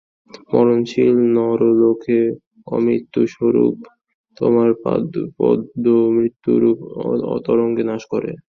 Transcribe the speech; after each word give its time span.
মরণশীল 0.51 1.15
নরলোকে 1.35 2.19
অমৃতস্বরূপ 2.67 3.75
তোমার 4.37 4.69
পাদপদ্ম 4.83 5.85
মৃত্যুরূপ 6.15 6.77
তরঙ্গকে 7.45 7.83
নাশ 7.89 8.03
করে। 8.13 8.31